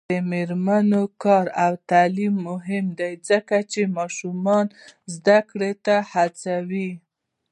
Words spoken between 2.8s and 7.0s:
دی ځکه چې ماشومانو زدکړې ته هڅوي.